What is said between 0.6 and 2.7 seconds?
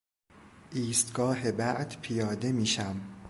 ایستگاه بعد پیاده